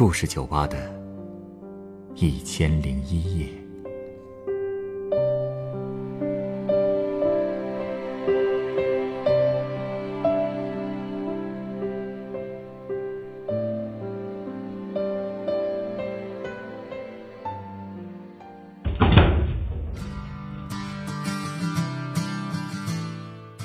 [0.00, 0.78] 故事酒吧的
[2.14, 3.46] 一千零一夜。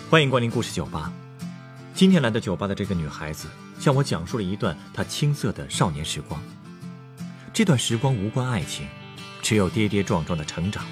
[0.10, 1.14] 欢迎光临故事酒吧。
[1.96, 3.48] 今天来到酒吧的这个女孩子，
[3.80, 6.38] 向我讲述了一段她青涩的少年时光。
[7.54, 8.86] 这段时光无关爱情，
[9.42, 10.86] 只有跌跌撞撞的成长。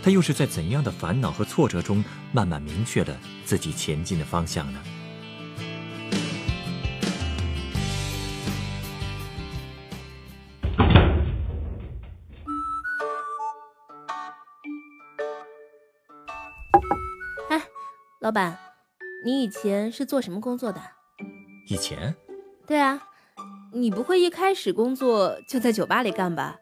[0.00, 4.80] 她又是在怎样的烦恼和挫折中，慢慢明确了自己前进的方向呢？
[17.50, 17.60] 哎，
[18.20, 18.56] 老板，
[19.24, 20.80] 你以前是做什么工作的？
[21.68, 22.14] 以前，
[22.66, 23.00] 对啊，
[23.72, 26.58] 你不会一开始工作就在酒吧里干吧？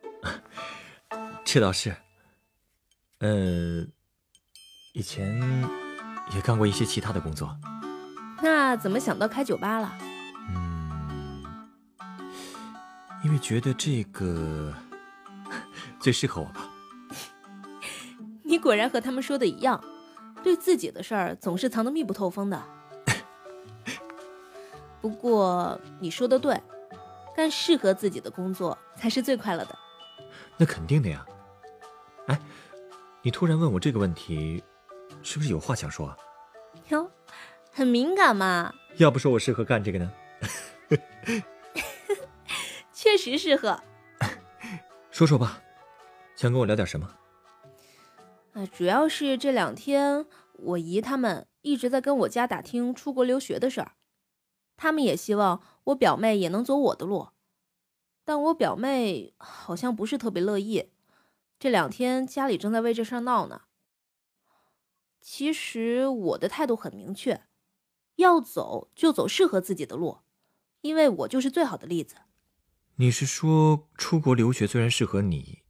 [1.44, 1.96] 这倒是。
[3.20, 3.84] 呃，
[4.94, 5.40] 以前
[6.34, 7.56] 也干过一些其他的工作。
[8.42, 9.98] 那怎么想到开酒吧了？
[10.48, 11.42] 嗯，
[13.24, 14.72] 因为觉得这个
[15.98, 16.70] 最适合我吧。
[18.42, 19.82] 你果然和他们说的一样，
[20.42, 22.62] 对自己的事儿总是藏得密不透风的。
[25.00, 26.60] 不过你说的对，
[27.34, 29.78] 干适合自己的工作才是最快乐的。
[30.56, 31.24] 那肯定的呀。
[32.26, 32.38] 哎，
[33.22, 34.62] 你突然问我这个问题，
[35.22, 36.16] 是不是有话想说啊？
[36.88, 37.10] 哟，
[37.72, 38.72] 很敏感嘛。
[38.96, 40.12] 要不说我适合干这个呢？
[42.92, 43.80] 确实适合。
[45.10, 45.62] 说说吧，
[46.36, 47.08] 想跟我聊点什么？
[48.52, 53.92] 啊，主要是这两天我姨他们一直在跟我家打听出国留学的事儿，
[54.76, 57.28] 他们也希望我表妹也能走我的路，
[58.24, 60.90] 但我表妹好像不是特别乐意。
[61.58, 63.62] 这两天家里正在为这事儿闹呢。
[65.20, 67.42] 其实我的态度很明确，
[68.16, 70.18] 要走就走适合自己的路，
[70.80, 72.16] 因为我就是最好的例子。
[72.96, 75.62] 你是说出国留学虽然适合你，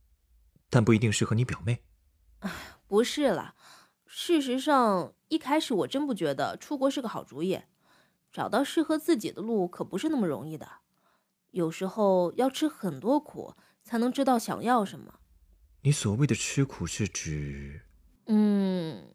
[0.71, 1.82] 但不一定适合你表妹？
[2.87, 3.55] 不是了，
[4.06, 7.61] 事实上一开始我真不觉得出国是个好主意，
[8.33, 10.67] 找到适合自己的路可不是那么容易的，
[11.50, 15.15] 有时候要吃很多苦才能知道想要什么。
[15.83, 17.83] 你所谓的吃苦是指……
[18.27, 19.15] 嗯，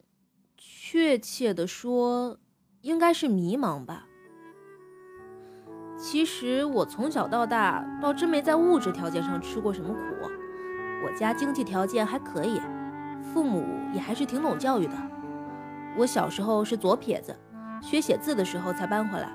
[0.56, 2.38] 确切的说，
[2.82, 4.06] 应该是迷茫吧。
[5.98, 10.00] 其实我从小到大倒真没在物质条件上吃过什么苦，
[11.04, 12.60] 我家经济条件还可以，
[13.32, 14.92] 父母也还是挺懂教育的。
[15.96, 17.34] 我小时候是左撇子，
[17.80, 19.30] 学写字的时候才搬回来，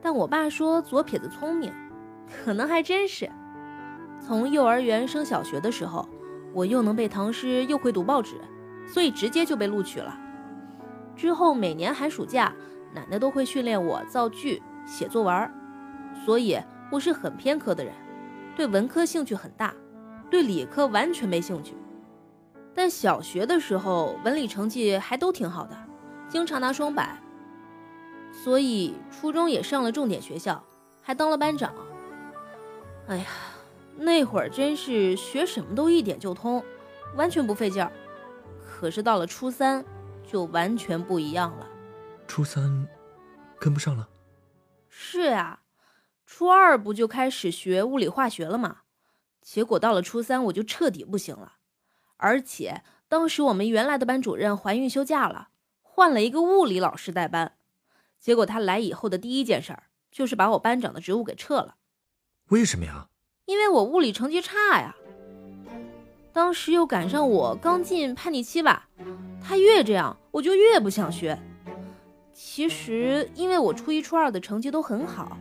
[0.00, 1.72] 但我爸说左撇子聪明，
[2.26, 3.30] 可能还真是。
[4.20, 6.08] 从幼儿园升小学的时候，
[6.52, 8.36] 我又能背唐诗，又会读报纸，
[8.86, 10.18] 所以直接就被录取了。
[11.14, 12.52] 之后每年寒暑假，
[12.94, 15.50] 奶奶都会训练我造句、写作文，
[16.24, 16.58] 所以
[16.90, 17.92] 我是很偏科的人，
[18.56, 19.72] 对文科兴趣很大，
[20.30, 21.76] 对理科完全没兴趣。
[22.76, 25.74] 但小学的时候文理成绩还都挺好的，
[26.28, 27.18] 经常拿双百，
[28.44, 30.62] 所以初中也上了重点学校，
[31.00, 31.74] 还当了班长。
[33.08, 33.26] 哎呀，
[33.96, 36.62] 那会儿真是学什么都一点就通，
[37.16, 37.90] 完全不费劲儿。
[38.62, 39.82] 可是到了初三，
[40.30, 41.66] 就完全不一样了。
[42.28, 42.86] 初三
[43.58, 44.06] 跟不上了？
[44.90, 45.60] 是呀，
[46.26, 48.82] 初二不就开始学物理化学了吗？
[49.40, 51.54] 结果到了初三，我就彻底不行了。
[52.16, 55.48] 而且当时我们原来的班主任怀孕休假了，
[55.82, 57.52] 换了一个物理老师代班。
[58.18, 61.76] 结果他来以后的第一件事儿就是把我班长的职务给撤了。
[62.48, 63.08] 为什么呀？
[63.44, 64.96] 因为我物理成绩差呀。
[66.32, 68.88] 当时又赶上我刚进叛逆期吧，
[69.42, 71.38] 他越这样，我就越不想学。
[72.32, 75.38] 其实因为我初一、初二的成绩都很好，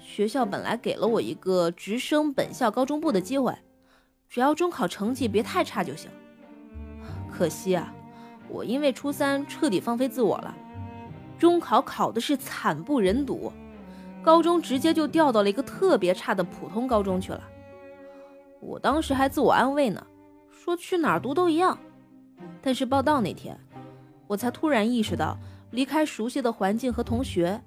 [0.00, 3.56] 学校本来给了我一个直升本校高中部的机会，
[4.28, 6.10] 只要中考成绩别太差就行。
[7.42, 7.92] 可惜啊，
[8.48, 10.54] 我因为初三彻底放飞自我了，
[11.36, 13.52] 中考考的是惨不忍睹，
[14.22, 17.42] 高中直接就调到了一个特别差的普通高中去了。
[18.60, 20.06] 我当时还自我安慰呢。
[20.52, 21.76] 说去哪儿读都一样，
[22.62, 23.58] 但是报到那天，
[24.28, 25.36] 我才突然意识到，
[25.72, 27.60] 离开熟悉的环境和同学，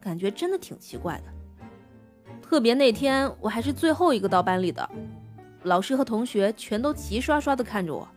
[0.00, 2.32] 感觉真的挺奇怪的。
[2.40, 4.88] 特别那天我还是最后一个到班里的，
[5.64, 8.08] 老师和同学全都齐刷刷的看着我，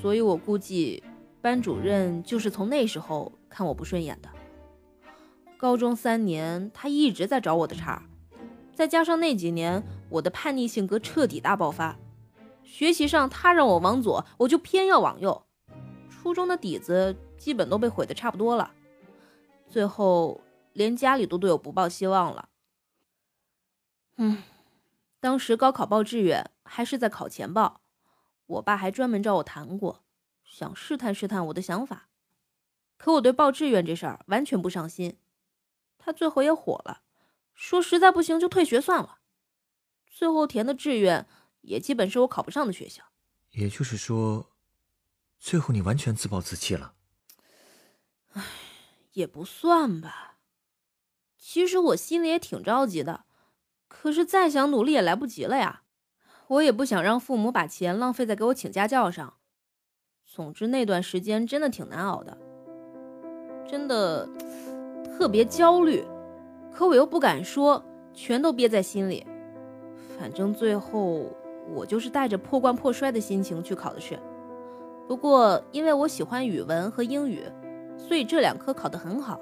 [0.00, 1.02] 所以我估计
[1.40, 4.28] 班主任就是从那时候看我不顺眼的。
[5.56, 8.02] 高中三年，他一直在找我的茬，
[8.74, 11.96] 再加上那几年我的叛逆性格彻底大爆发，
[12.62, 15.46] 学习上他让我往左，我就偏要往右，
[16.10, 18.72] 初中的底子基本都被毁的差不多了，
[19.68, 20.40] 最后
[20.74, 22.48] 连家里都对我不抱希望了。
[24.16, 24.42] 嗯，
[25.20, 27.80] 当时高考报志愿还是在考前报，
[28.46, 30.04] 我爸还专门找我谈过，
[30.44, 32.08] 想试探试探我的想法，
[32.96, 35.18] 可我对报志愿这事儿完全不上心，
[35.98, 37.02] 他最后也火了。
[37.54, 39.20] 说实在不行就退学算了，
[40.06, 41.26] 最后填的志愿
[41.62, 43.04] 也基本是我考不上的学校。
[43.52, 44.50] 也就是说，
[45.38, 46.94] 最后你完全自暴自弃了。
[48.32, 48.44] 唉，
[49.12, 50.38] 也不算吧。
[51.38, 53.24] 其实我心里也挺着急的，
[53.86, 55.83] 可是再想努力也来不及了呀。
[56.54, 59.34] 我也不想让父母把钱浪费在给我请家教上。
[60.24, 62.36] 总之那段时间真的挺难熬的，
[63.66, 64.28] 真的
[65.04, 66.04] 特别焦虑。
[66.72, 69.26] 可我又不敢说，全都憋在心里。
[70.16, 71.26] 反正最后
[71.74, 74.16] 我就是带着破罐破摔的心情去考的试。
[75.08, 77.42] 不过因为我喜欢语文和英语，
[77.98, 79.40] 所以这两科考得很好。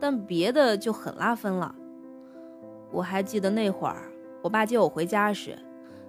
[0.00, 1.74] 但别的就很拉分了。
[2.90, 4.10] 我还记得那会儿，
[4.42, 5.58] 我爸接我回家时，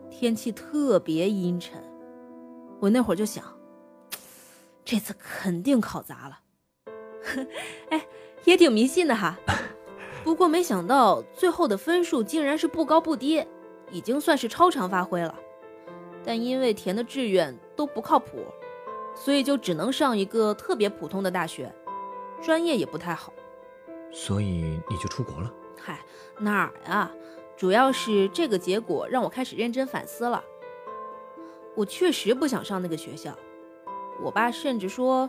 [0.09, 1.81] 天气特别阴沉。
[2.79, 3.43] 我那会儿就想，
[4.85, 6.39] 这次肯定考砸了。
[7.89, 8.07] 哎，
[8.45, 9.37] 也挺迷信的哈。
[10.23, 13.45] 不过没想到最后的分数竟然是不高不低，
[13.91, 15.33] 已经算是超常发挥了。
[16.25, 18.45] 但因为填的志愿都不靠谱，
[19.15, 21.73] 所以就只能上一个特别普通的大学，
[22.41, 23.31] 专业也不太好。
[24.11, 25.53] 所以你就出国了？
[25.79, 25.99] 嗨，
[26.39, 27.09] 哪儿呀？
[27.57, 30.43] 主要是这个结果让我开始认真反思了。
[31.75, 33.35] 我确实不想上那个学校，
[34.23, 35.27] 我爸甚至说，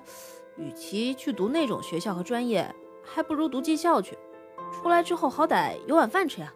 [0.56, 2.70] 与其去读那种学校和专业，
[3.02, 4.16] 还不如读技校去。
[4.70, 6.52] 出来之后好歹有碗饭吃呀。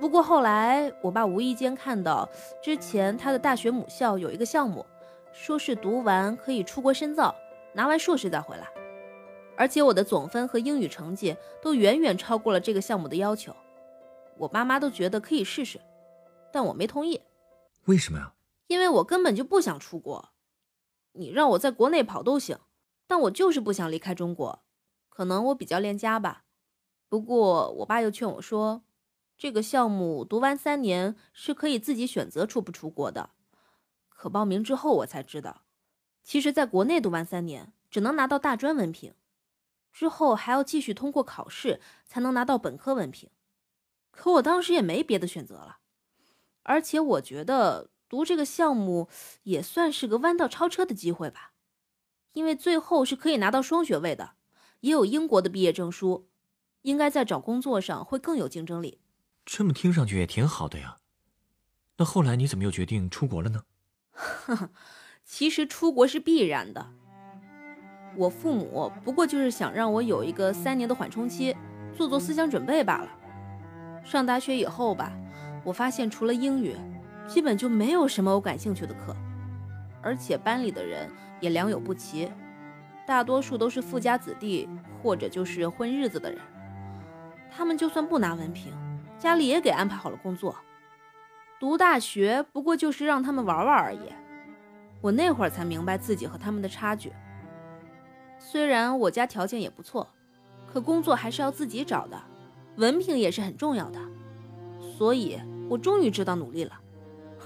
[0.00, 2.28] 不过后来我爸无意间看到
[2.62, 4.86] 之前他的大学母校有一个项目，
[5.32, 7.34] 说是读完可以出国深造，
[7.72, 8.68] 拿完硕士再回来。
[9.56, 13.54] 而且我的总分和英语成绩都远远超过了这个项目的要求，
[14.38, 15.80] 我爸妈都觉得可以试试，
[16.52, 17.20] 但我没同意。
[17.84, 18.34] 为什么呀？
[18.66, 20.32] 因为我根本就不想出国。
[21.12, 22.58] 你让我在国内跑都行，
[23.06, 24.62] 但我就是不想离开中国。
[25.08, 26.44] 可能我比较恋家吧。
[27.08, 28.82] 不过，我爸又劝我说，
[29.38, 33.30] 这个项目读完三年是可以自己选择出不出国的。
[34.08, 35.62] 可报名之后，我才知道，
[36.22, 39.14] 其实在国内读完三年只能拿到大专文凭，
[39.92, 43.30] 之后还要继续通过考试才能拿到本科文凭。
[44.16, 45.78] 可我当时也没别的选择了，
[46.64, 49.08] 而且我觉得读这个项目
[49.44, 51.52] 也算是个弯道超车的机会吧，
[52.32, 54.32] 因为最后是可以拿到双学位的，
[54.80, 56.28] 也有英国的毕业证书。
[56.82, 59.00] 应该在找工作上会更有竞争力。
[59.44, 60.98] 这么听上去也挺好的呀。
[61.96, 63.64] 那后来你怎么又决定出国了呢？
[65.24, 66.92] 其实出国是必然的。
[68.16, 71.56] 我父母不过就是想让我有一个三年的缓冲期，
[71.92, 73.10] 做做思想准备罢了。
[74.06, 75.12] 上大学以后吧，
[75.64, 76.76] 我发现除了英语，
[77.26, 79.14] 基本就没有什么我感兴趣的课，
[80.00, 81.10] 而且班里的人
[81.40, 82.30] 也良莠不齐，
[83.04, 84.68] 大多数都是富家子弟
[85.02, 86.40] 或者就是混日子的人。
[87.50, 88.72] 他们就算不拿文凭，
[89.18, 90.54] 家里也给安排好了工作。
[91.58, 94.12] 读大学不过就是让他们玩玩而已。
[95.00, 97.12] 我那会儿才明白自己和他们的差距。
[98.38, 100.08] 虽然我家条件也不错，
[100.72, 102.22] 可工作还是要自己找的，
[102.76, 103.98] 文凭也是很重要的。
[104.96, 106.72] 所以我终于知道努力了。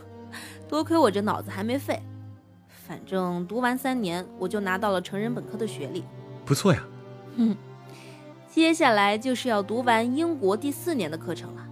[0.68, 2.00] 多亏我这脑子还没废，
[2.68, 6.04] 反正读完三年，我就拿到了成人本科的学历。
[6.44, 6.84] 不错呀。
[7.36, 7.56] 哼。
[8.52, 11.64] 接下来就是要读完英国第四年的课程了。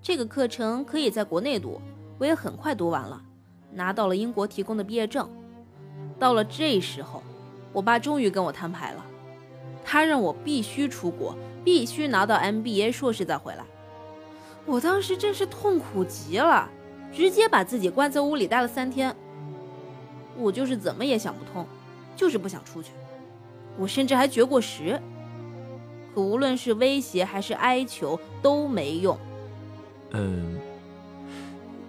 [0.00, 1.78] 这个课程可以在国内读，
[2.16, 3.22] 我也很快读完了，
[3.70, 5.28] 拿到了英国提供的毕业证。
[6.18, 7.22] 到了这时候，
[7.74, 9.04] 我爸终于跟我摊牌了，
[9.84, 13.64] 他让我必须出国，必须拿到 MBA 硕士再回来。
[14.64, 16.68] 我当时真是痛苦极了，
[17.12, 19.14] 直接把自己关在屋里待了三天。
[20.36, 21.66] 我就是怎么也想不通，
[22.16, 22.92] 就是不想出去。
[23.76, 25.00] 我甚至还绝过食。
[26.14, 29.18] 可无论是威胁还是哀求都没用。
[30.10, 30.58] 嗯，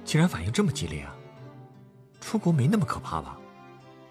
[0.06, 1.14] 竟然反应这么激烈啊！
[2.22, 3.38] 出国没那么可怕吧？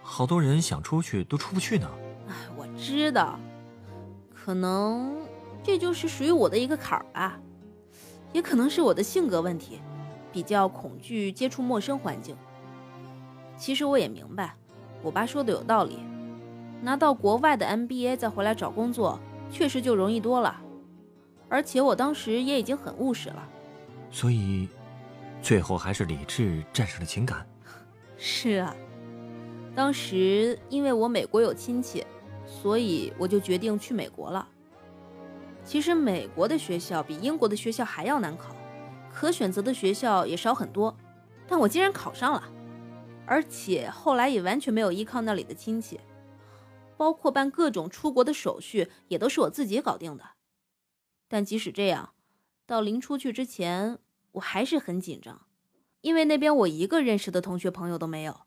[0.02, 1.88] 好多人想出去都出不去呢。
[2.28, 3.40] 哎，我知道，
[4.34, 5.16] 可能
[5.62, 7.38] 这就是属于我的一个坎儿吧，
[8.32, 9.80] 也可能是我的性格问题，
[10.32, 12.36] 比较恐惧接触陌生环境。
[13.56, 14.56] 其实我也明白，
[15.02, 15.98] 我爸说的有道理，
[16.80, 19.18] 拿到国外的 MBA 再回来找工作。
[19.50, 20.58] 确实就容易多了，
[21.50, 23.46] 而且我当时也已经很务实了。
[24.10, 24.66] 所以，
[25.42, 27.46] 最后还是理智战胜了情感。
[28.16, 28.74] 是啊，
[29.74, 32.02] 当时因为我美国有亲戚，
[32.46, 34.48] 所以我就决定去美国了。
[35.64, 38.54] 其实美国的学校比英国的学校还要难考，
[39.12, 40.96] 可选择的学校也少很多，
[41.46, 42.42] 但我竟然考上了，
[43.26, 46.00] 而且后来也完全没有依靠那里的亲戚，
[46.96, 50.24] 包括办各种出国的手续也都是我自己搞定的。
[51.28, 52.12] 但即使这样，
[52.66, 53.98] 到临出去之前，
[54.32, 55.46] 我还是很紧张，
[56.00, 58.42] 因为那边我一个认识的同学朋友都没有，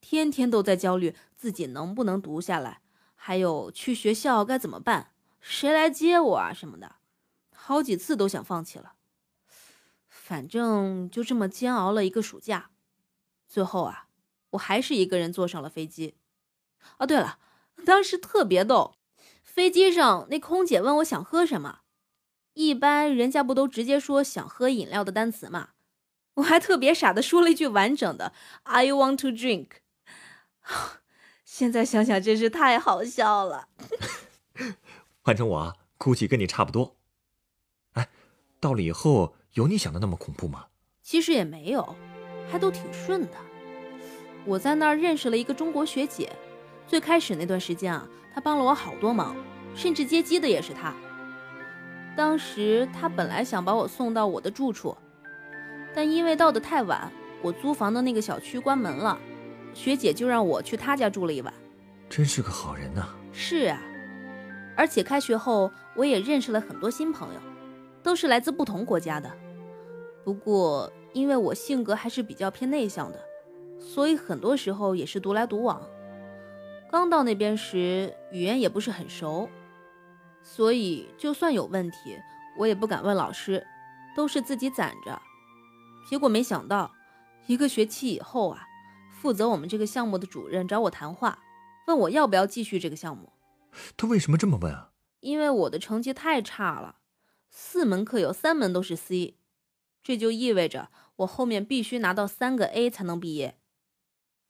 [0.00, 2.80] 天天都在焦虑自己能不能读下来，
[3.14, 5.13] 还有去学校该怎么办。
[5.46, 6.54] 谁来接我啊？
[6.54, 6.96] 什么的，
[7.54, 8.94] 好几次都想放弃了。
[10.08, 12.70] 反正就这么煎熬了一个暑假，
[13.46, 14.06] 最后啊，
[14.52, 16.16] 我还是一个人坐上了飞机。
[16.96, 17.38] 哦，对了，
[17.84, 18.94] 当时特别逗，
[19.42, 21.80] 飞机上那空姐问我想喝什么，
[22.54, 25.70] 一般人家不都直接说想喝饮料的单词吗？
[26.36, 28.32] 我还特别傻的说了一句完整的
[28.62, 29.68] “I want to drink”。
[31.44, 33.68] 现在想想真是太好笑了。
[35.26, 36.96] 换成我，估计跟你差不多。
[37.94, 38.06] 哎，
[38.60, 40.66] 到了以后有你想的那么恐怖吗？
[41.02, 41.96] 其实也没有，
[42.52, 43.36] 还都挺顺的。
[44.44, 46.30] 我在那儿认识了一个中国学姐，
[46.86, 49.34] 最开始那段时间啊，她帮了我好多忙，
[49.74, 50.94] 甚至接机的也是她。
[52.14, 54.94] 当时她本来想把我送到我的住处，
[55.94, 59.18] 但因为到的太晚，我租房的那个小区关门了，
[59.72, 61.54] 学姐就让我去她家住了一晚。
[62.10, 63.08] 真是个好人呐。
[63.32, 63.80] 是啊。
[64.76, 67.40] 而且开学后，我也认识了很多新朋友，
[68.02, 69.30] 都是来自不同国家的。
[70.24, 73.20] 不过，因为我性格还是比较偏内向的，
[73.78, 75.80] 所以很多时候也是独来独往。
[76.90, 79.48] 刚到那边时，语言也不是很熟，
[80.42, 81.96] 所以就算有问题，
[82.56, 83.64] 我也不敢问老师，
[84.16, 85.20] 都是自己攒着。
[86.08, 86.90] 结果没想到，
[87.46, 88.66] 一个学期以后啊，
[89.20, 91.38] 负责我们这个项目的主任找我谈话，
[91.86, 93.30] 问我要不要继续这个项目。
[93.96, 94.92] 他为什么这么问啊？
[95.20, 96.98] 因为我的成绩太差了，
[97.48, 99.36] 四门课有三门都是 C，
[100.02, 103.58] 这就意味着我后面必须拿到三个 A 才能毕业。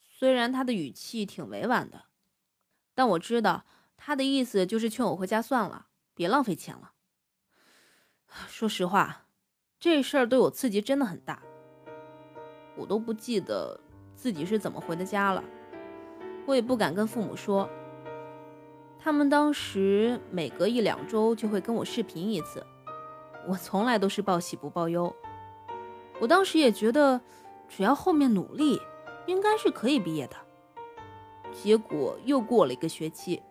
[0.03, 2.07] 虽然他的语气挺委婉的，
[2.95, 3.65] 但我知道
[3.97, 6.93] 他的意思就是劝我回家算了，别浪费钱了。
[8.49, 9.27] 说实话，
[9.79, 11.41] 这事儿对我刺激真的很大，
[12.77, 13.79] 我都不记得
[14.17, 15.45] 自己是怎么回的家了，
[16.47, 17.71] 我也不敢跟父母说。
[19.05, 22.65] 他们当时每隔一两周就会跟我视频一次，
[23.47, 25.15] 我从来都是报喜不报忧。
[26.19, 27.21] 我当时也觉得，
[27.69, 28.81] 只要后面努力，
[29.27, 30.37] 应该是可以毕业的。
[31.53, 33.43] 结果又过了一个学期，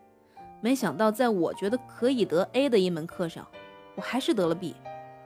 [0.60, 3.46] 没想到在我觉得可以得 A 的一门课上，
[3.94, 4.76] 我还是得了 B。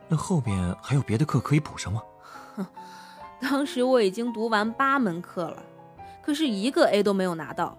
[0.09, 2.03] 那后面还有别的课可以补上吗？
[2.57, 2.65] 哼，
[3.39, 5.63] 当时我已经读完八门课了，
[6.21, 7.77] 可是一个 A 都没有拿到。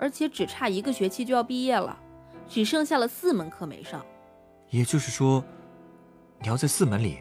[0.00, 1.96] 而且只差一个学期就要毕业了，
[2.48, 4.04] 只剩下了四门课没上。
[4.70, 5.44] 也就是说，
[6.40, 7.20] 你要在四门里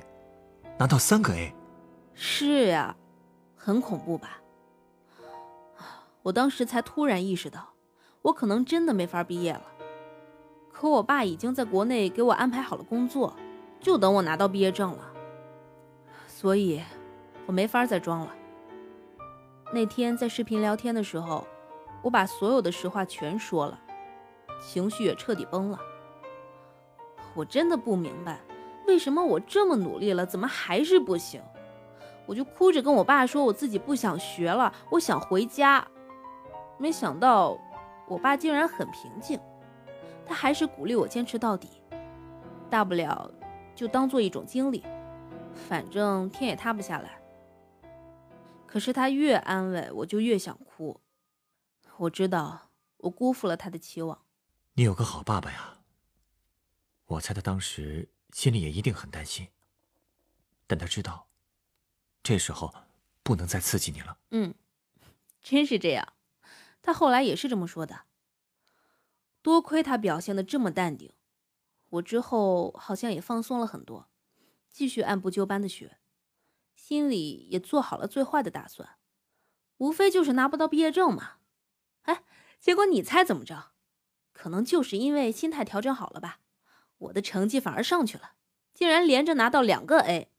[0.78, 1.54] 拿到三个 A。
[2.14, 2.96] 是呀，
[3.58, 4.40] 很恐怖吧？
[6.22, 7.74] 我当时才突然意识到，
[8.22, 9.64] 我可能真的没法毕业了。
[10.72, 13.36] 可我爸已经在国内给我安排好了工作，
[13.82, 15.12] 就等我拿到毕业证了。
[16.28, 16.82] 所以，
[17.46, 18.34] 我没法再装了。
[19.74, 21.46] 那天在视频聊天的时候。
[22.02, 23.80] 我把所有的实话全说了，
[24.62, 25.80] 情绪也彻底崩了。
[27.36, 28.40] 我真的不明白，
[28.88, 31.42] 为什么我这么努力了，怎么还是不行？
[32.26, 35.86] 我就哭着跟我爸说，我自己不想学了，我想回家。
[36.78, 37.58] 没想到，
[38.08, 39.40] 我爸竟然很平静，
[40.26, 41.82] 他还是鼓励我坚持到底，
[42.70, 43.30] 大不了
[43.76, 44.84] 就当做一种经历，
[45.54, 47.20] 反正天也塌不下来。
[48.66, 51.00] 可是他越安慰，我就越想哭。
[52.00, 54.24] 我知道，我辜负了他的期望。
[54.76, 55.80] 你有个好爸爸呀。
[57.06, 59.50] 我猜他当时心里也一定很担心，
[60.66, 61.28] 但他知道，
[62.24, 62.74] 这时候
[63.22, 64.18] 不能再刺激你了。
[64.32, 64.56] 嗯，
[65.42, 66.14] 真是这样。
[66.82, 68.04] 他后来也是这么说的。
[69.42, 71.12] 多亏他表现的这么淡定，
[71.90, 74.08] 我之后好像也放松了很多，
[74.72, 75.98] 继续按部就班的学，
[76.76, 78.98] 心里也做好了最坏的打算，
[79.80, 81.39] 无非就是拿不到毕业证嘛。
[82.04, 82.24] 哎，
[82.60, 83.72] 结果你猜怎么着？
[84.34, 86.40] 可能就是因为心态调整好了吧，
[86.98, 88.32] 我的成绩反而上去了，
[88.74, 90.32] 竟然连着拿到两个 A，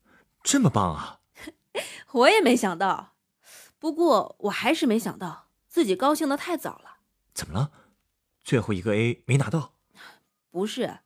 [0.43, 1.21] 这么棒啊！
[2.13, 3.15] 我也没想到，
[3.79, 7.01] 不过我还是没想到自己高兴的太早了。
[7.35, 7.73] 怎么了？
[8.43, 9.75] 最后一个 A 没拿到？
[10.51, 11.01] 不是，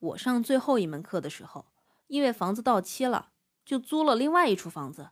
[0.00, 1.66] 我上最后一门课的时候，
[2.08, 3.30] 因为房子到期了，
[3.64, 5.10] 就租了另外一处房子，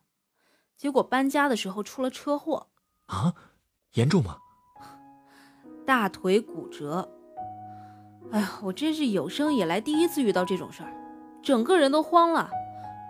[0.75, 2.67] 结果搬家的时候出了车祸。
[3.05, 3.33] 啊，
[3.93, 4.41] 严重吗？
[5.85, 7.07] 大腿骨折。
[8.31, 10.91] 哎呀，我真是有生以来第一次遇到这种事儿，
[11.43, 12.49] 整个人都慌了。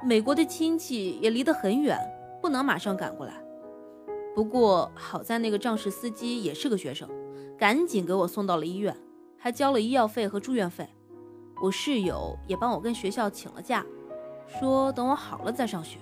[0.03, 1.98] 美国的亲戚也离得很远，
[2.41, 3.34] 不能马上赶过来。
[4.36, 7.10] 不过好在那个肇事司机也是个学生，
[7.58, 8.96] 赶紧给我送到了医院，
[9.38, 10.88] 还交了医药费和住院费。
[11.62, 13.86] 我室友也帮我跟学校请了假，
[14.46, 15.98] 说等我好了再上学。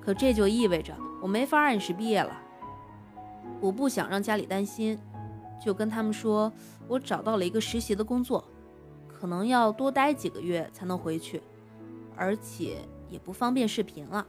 [0.00, 0.92] 可这就意味着
[1.22, 2.36] 我没法按时毕业了。
[3.60, 4.98] 我不想让家里担心，
[5.60, 6.52] 就跟他们说
[6.86, 8.44] 我找到了一个实习的工作，
[9.08, 11.42] 可能要多待几个月才能回去，
[12.16, 14.26] 而且也不方便视频了。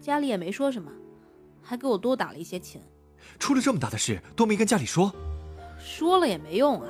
[0.00, 0.90] 家里也没说什么，
[1.62, 2.82] 还给我多打了一些钱。
[3.38, 5.10] 出了这么大的事都没跟家里说，
[5.78, 6.88] 说了也没用啊，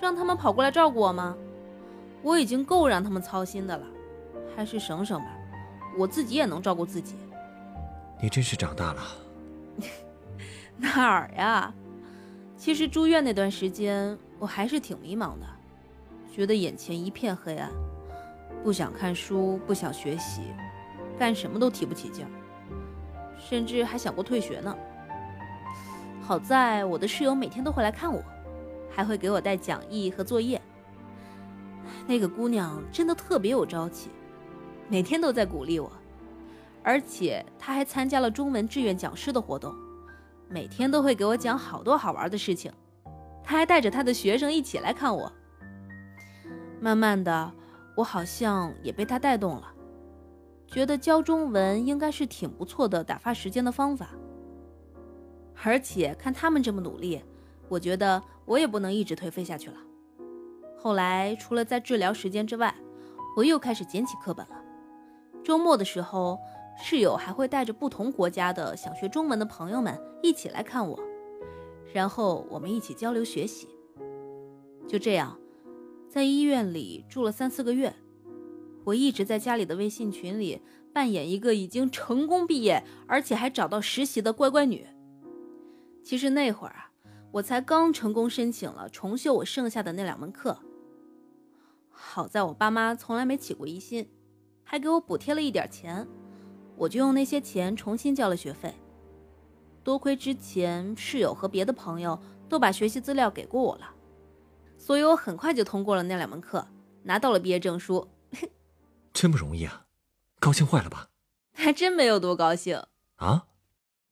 [0.00, 1.36] 让他们跑过来照顾我吗？
[2.22, 3.86] 我已经够让他们操心的了，
[4.56, 5.36] 还是省省吧，
[5.98, 7.14] 我自己也能照顾自己。
[8.22, 9.02] 你真是长大了。
[10.78, 11.74] 哪儿呀？
[12.56, 15.46] 其实住院那段时间，我还是挺迷茫的，
[16.32, 17.70] 觉得眼前一片黑暗，
[18.64, 20.42] 不想看书，不想学习，
[21.18, 22.26] 干什么都提不起劲，
[23.38, 24.74] 甚至还想过退学呢。
[26.22, 28.20] 好在我的室友每天都会来看我，
[28.90, 30.60] 还会给我带讲义和作业。
[32.06, 34.10] 那个姑娘真的特别有朝气，
[34.88, 35.92] 每天都在鼓励我，
[36.82, 39.72] 而且她还参加了中文志愿讲师的活动。
[40.48, 42.72] 每天都会给我讲好多好玩的事情，
[43.42, 45.30] 他还带着他的学生一起来看我。
[46.80, 47.52] 慢慢的，
[47.96, 49.72] 我好像也被他带动了，
[50.66, 54.10] 觉得教中文应该是挺不错的打发时间的方法。
[55.64, 57.20] 而且看他们这么努力，
[57.68, 59.76] 我觉得我也不能一直颓废下去了。
[60.78, 62.72] 后来除了在治疗时间之外，
[63.36, 64.62] 我又开始捡起课本了。
[65.42, 66.38] 周末的时候。
[66.78, 70.98] 室友还会带着不同国家的想学中文的朋友们一起来看我，
[71.92, 73.68] 然后我们一起交流学习。
[74.86, 75.38] 就这样，
[76.08, 77.94] 在医院里住了三四个月，
[78.84, 80.60] 我一直在家里的微信群里
[80.92, 84.86] 扮演一个已经成功毕业而且还找到实习的乖乖女。
[86.04, 86.92] 其实那会儿啊，
[87.32, 90.58] 我才刚成功申请了重修我剩下的那两门课。
[91.90, 94.08] 好在我爸妈从来没起过疑心，
[94.62, 96.06] 还给我补贴了一点钱。
[96.76, 98.74] 我就用那些钱重新交了学费。
[99.82, 103.94] 多亏之前室友和别的朋友都把学习资料给过我了，
[104.76, 106.66] 所以我很快就通过了那两门课，
[107.04, 108.08] 拿到了毕业证书。
[109.14, 109.86] 真不容易啊，
[110.40, 111.08] 高兴坏了吧？
[111.52, 112.84] 还真没有多高兴
[113.16, 113.46] 啊。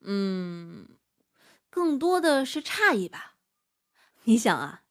[0.00, 0.96] 嗯，
[1.68, 3.34] 更多的是诧异吧。
[4.24, 4.82] 你想啊，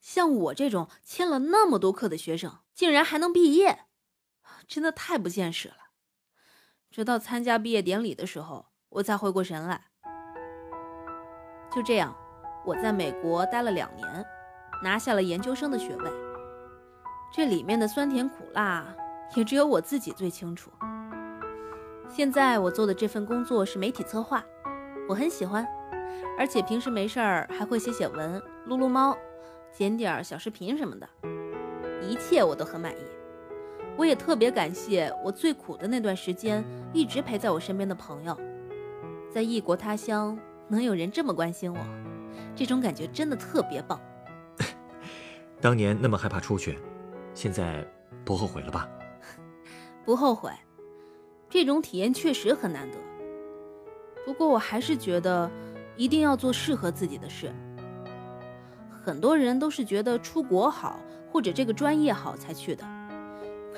[0.00, 3.86] 像我这种签了那么多课的学生，竟然还能毕业，
[4.66, 5.87] 真的太不现实了。
[6.90, 9.82] 直到参加毕业典礼的时候，我才回过神来。
[11.70, 12.16] 就这样，
[12.64, 14.26] 我在美国待了两年，
[14.82, 16.10] 拿下了研究生的学位。
[17.30, 18.86] 这里面的酸甜苦辣，
[19.34, 20.70] 也只有我自己最清楚。
[22.08, 24.42] 现在我做的这份工作是媒体策划，
[25.06, 25.68] 我很喜欢，
[26.38, 29.14] 而且平时没事儿还会写写文、撸撸猫、
[29.70, 31.06] 剪点小视频什么的，
[32.00, 33.17] 一切我都很满意。
[33.98, 38.38] 我也特别感谢我最苦的那段时间一直陪在我身边的朋友，
[39.28, 41.78] 在异国他乡能有人这么关心我，
[42.54, 44.00] 这种感觉真的特别棒。
[45.60, 46.78] 当年那么害怕出去，
[47.34, 47.84] 现在
[48.24, 48.88] 不后悔了吧？
[50.06, 50.52] 不后悔，
[51.50, 52.96] 这种体验确实很难得。
[54.24, 55.50] 不过我还是觉得
[55.96, 57.52] 一定要做适合自己的事。
[59.02, 61.00] 很多人都是觉得出国好
[61.32, 62.84] 或者这个专业好才去的。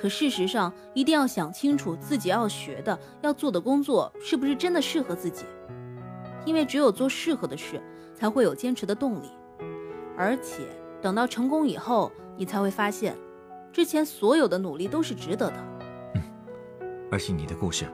[0.01, 5.45] 可事实上，一定要想清楚自己要学的、要做的工作是不是真的适合自己，
[6.43, 7.79] 因为只有做适合的事，
[8.15, 9.29] 才会有坚持的动力。
[10.17, 10.63] 而且
[11.03, 13.15] 等到成功以后，你才会发现，
[13.71, 15.63] 之前所有的努力都是值得的。
[16.15, 16.23] 嗯，
[17.11, 17.85] 而且你的故事，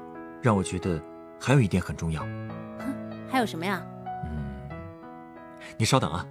[0.42, 1.04] 让我觉得
[1.38, 2.22] 还有一点很重要。
[2.80, 2.96] 哼，
[3.28, 3.86] 还有什么呀？
[4.24, 4.78] 嗯，
[5.78, 6.26] 你稍等啊，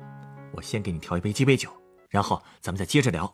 [0.53, 1.69] 我先给你调一杯鸡尾酒，
[2.09, 3.31] 然后咱们再接着聊。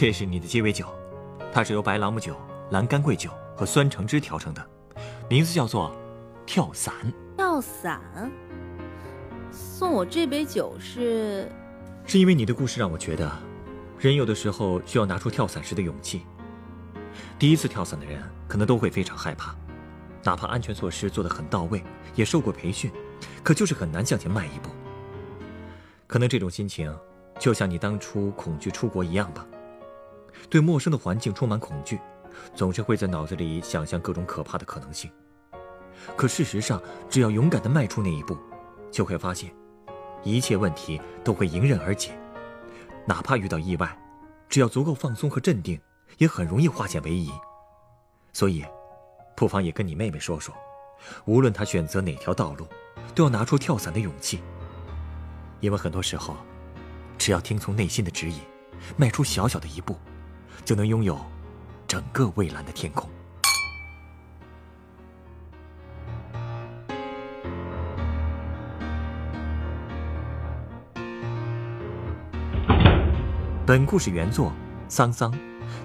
[0.00, 0.86] 这是你的鸡尾酒，
[1.52, 2.34] 它是由白朗姆酒、
[2.70, 4.66] 蓝干桂酒和酸橙汁调成的，
[5.28, 5.94] 名字叫做
[6.46, 6.94] “跳伞”。
[7.36, 8.00] 跳伞？
[9.52, 11.46] 送我这杯酒是？
[12.06, 13.30] 是因为你的故事让我觉得，
[13.98, 16.22] 人有的时候需要拿出跳伞时的勇气。
[17.38, 19.54] 第一次跳伞的人可能都会非常害怕，
[20.24, 21.84] 哪怕安全措施做得很到位，
[22.14, 22.90] 也受过培训，
[23.42, 24.70] 可就是很难向前迈一步。
[26.06, 26.90] 可能这种心情，
[27.38, 29.46] 就像你当初恐惧出国一样吧。
[30.48, 32.00] 对陌生的环境充满恐惧，
[32.54, 35.10] 总是会在脑子里想象各种可怕的可能性。
[36.16, 38.36] 可事实上，只要勇敢地迈出那一步，
[38.90, 39.54] 就会发现，
[40.22, 42.18] 一切问题都会迎刃而解。
[43.06, 43.98] 哪怕遇到意外，
[44.48, 45.80] 只要足够放松和镇定，
[46.18, 47.30] 也很容易化险为夷。
[48.32, 48.64] 所以，
[49.36, 50.54] 不妨也跟你妹妹说说，
[51.24, 52.66] 无论她选择哪条道路，
[53.14, 54.42] 都要拿出跳伞的勇气。
[55.60, 56.36] 因为很多时候，
[57.18, 58.40] 只要听从内心的指引，
[58.96, 59.96] 迈出小小的一步。
[60.64, 61.18] 就能拥有
[61.86, 63.08] 整个蔚蓝的天空。
[73.66, 74.52] 本故事原作
[74.88, 75.32] 桑桑，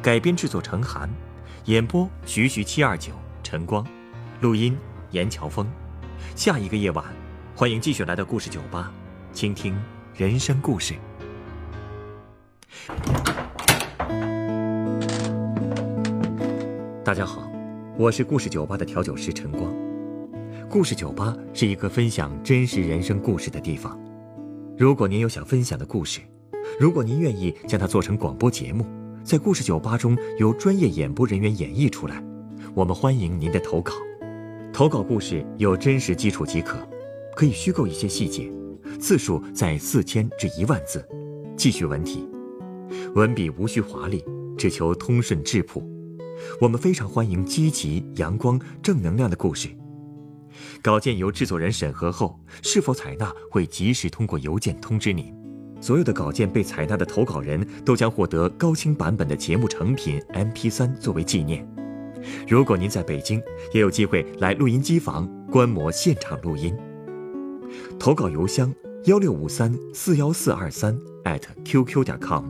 [0.02, 1.08] 改编制作陈寒，
[1.66, 3.86] 演播徐徐七二九晨光，
[4.42, 4.76] 录音
[5.12, 5.68] 严乔峰。
[6.36, 7.06] 下一个夜晚，
[7.56, 8.92] 欢迎继续来到故事酒吧，
[9.32, 9.80] 倾听
[10.16, 10.96] 人生故事。
[17.06, 17.48] 大家好，
[18.00, 19.72] 我是故事酒吧的调酒师陈光。
[20.68, 23.96] 故事酒吧是一个分享真实人生故事的地方。
[24.76, 26.20] 如果您有想分享的故事，
[26.80, 28.88] 如果您愿意将它做成广播节目，
[29.24, 32.24] 在故事酒吧中由专业演播人员演绎出来，
[32.74, 33.94] 我们欢迎您的投稿。
[34.74, 36.80] 投稿故事有真实基础即可，
[37.36, 38.52] 可以虚构一些细节，
[39.00, 41.08] 字数在四千至一万字，
[41.56, 42.28] 记叙文体，
[43.14, 44.26] 文笔无需华丽，
[44.58, 45.88] 只求通顺质朴。
[46.60, 49.70] 我们非常欢迎积极、阳光、正能量的故事。
[50.82, 55.34] 稿件由制作人审核后，是否采纳会及时通过邮件通知您。
[55.82, 61.68] 所有的稿件被采纳的投稿人都将获得高清版本的节目成品 MP3 作为纪念。
[62.48, 63.42] 如果您在北京，
[63.74, 66.76] 也有机会来录音机房观摩现场录音。
[68.00, 70.98] 投稿邮箱：幺六五三四幺四二三
[71.66, 72.46] @QQ 点 com。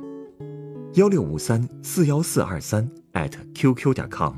[0.93, 2.89] 幺六五三四幺四二三。
[3.15, 4.33] At qq 点 com。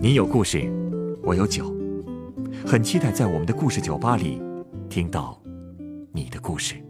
[0.00, 0.70] 你有故事，
[1.22, 1.74] 我有酒，
[2.64, 4.40] 很期待在我们的故事酒吧里
[4.88, 5.38] 听到
[6.12, 6.87] 你的故事。